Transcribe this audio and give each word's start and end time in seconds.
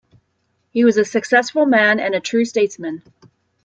He 0.71 0.83
was 0.83 0.97
a 0.97 1.05
successful 1.05 1.67
man 1.67 1.99
and 1.99 2.15
a 2.15 2.19
true 2.19 2.43
statesman. 2.43 3.03